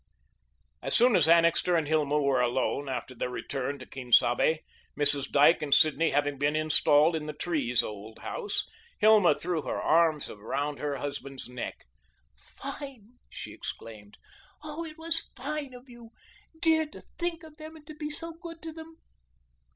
[0.81, 4.61] As soon as Annixter and Hilma were alone, after their return to Quien Sabe
[4.97, 5.29] Mrs.
[5.29, 8.67] Dyke and Sidney having been installed in the Trees' old house
[8.97, 11.85] Hilma threw her arms around her husband's neck.
[12.35, 14.17] "Fine," she exclaimed,
[14.63, 16.09] "oh, it was fine of you,
[16.59, 18.97] dear to think of them and to be so good to them.